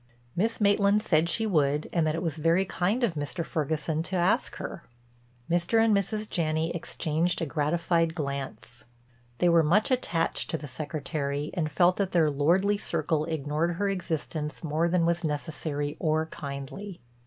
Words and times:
Miss 0.35 0.59
Maitland 0.59 1.03
said 1.03 1.29
she 1.29 1.45
would 1.45 1.87
and 1.93 2.07
that 2.07 2.15
it 2.15 2.23
was 2.23 2.37
very 2.37 2.65
kind 2.65 3.03
of 3.03 3.13
Mr. 3.13 3.45
Ferguson 3.45 4.01
to 4.01 4.15
ask 4.15 4.55
her. 4.55 4.81
Mr. 5.47 5.79
and 5.79 5.95
Mrs. 5.95 6.27
Janney 6.27 6.71
exchanged 6.73 7.39
a 7.39 7.45
gratified 7.45 8.15
glance; 8.15 8.85
they 9.37 9.47
were 9.47 9.61
much 9.61 9.91
attached 9.91 10.49
to 10.49 10.57
the 10.57 10.67
Secretary 10.67 11.51
and 11.53 11.69
felt 11.71 11.97
that 11.97 12.13
their 12.13 12.31
lordly 12.31 12.79
circle 12.79 13.25
ignored 13.25 13.75
her 13.75 13.89
existence 13.89 14.63
more 14.63 14.89
than 14.89 15.05
was 15.05 15.23
necessary 15.23 15.97
or 15.99 16.25
kindly. 16.25 16.99